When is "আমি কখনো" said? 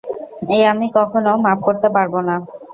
0.71-1.31